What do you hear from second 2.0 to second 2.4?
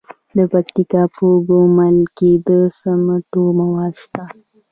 کې